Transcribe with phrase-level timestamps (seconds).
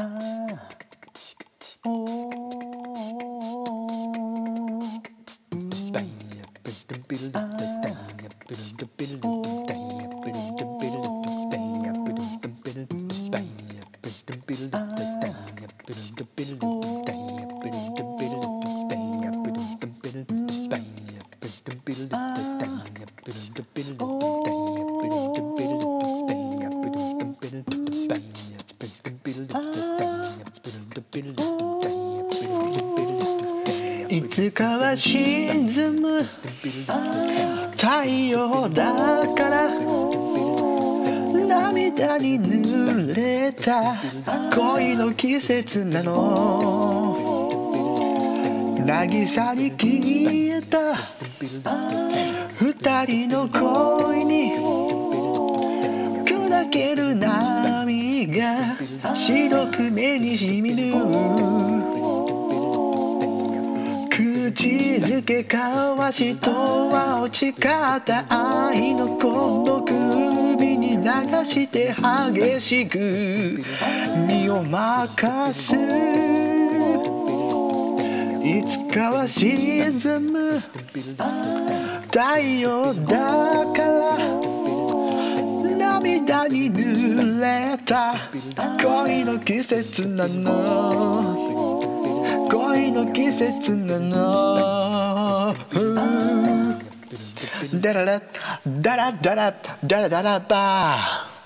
[0.00, 0.58] Oh,
[1.84, 2.58] oh, oh,
[24.00, 25.67] oh.
[31.10, 31.22] い
[34.30, 36.22] つかは沈む
[37.72, 39.70] 太陽だから
[41.46, 43.96] 涙に濡れた
[44.54, 47.38] 恋の季節なの
[48.84, 50.94] 渚に消えた
[52.60, 54.52] 二人の恋に
[56.26, 57.07] 砕ける
[59.70, 60.92] く目にしみる。
[64.10, 64.64] 口
[64.96, 65.62] づけ交
[65.98, 71.04] わしとは落ち方愛のこの首に流
[71.44, 71.94] して
[72.32, 73.62] 激しく。
[74.26, 75.72] 身を任す。
[78.44, 79.92] いつかは沈
[80.32, 80.60] む。
[82.10, 83.67] 太陽だ
[86.98, 88.16] 涙に濡れた。
[88.82, 91.68] 恋の季節なの。
[92.50, 95.54] 恋の季節なの。
[97.80, 98.22] ダララ
[98.66, 101.37] ダラダラダラダラバー